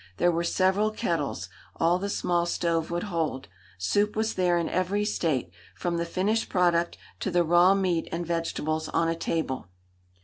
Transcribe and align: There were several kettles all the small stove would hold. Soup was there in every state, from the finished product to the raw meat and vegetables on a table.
There 0.17 0.31
were 0.31 0.43
several 0.43 0.89
kettles 0.89 1.47
all 1.75 1.99
the 1.99 2.09
small 2.09 2.47
stove 2.47 2.89
would 2.89 3.03
hold. 3.03 3.47
Soup 3.77 4.15
was 4.15 4.33
there 4.33 4.57
in 4.57 4.67
every 4.67 5.05
state, 5.05 5.51
from 5.75 5.97
the 5.97 6.05
finished 6.05 6.49
product 6.49 6.97
to 7.19 7.29
the 7.29 7.43
raw 7.43 7.75
meat 7.75 8.07
and 8.11 8.25
vegetables 8.25 8.89
on 8.89 9.07
a 9.07 9.15
table. 9.15 9.67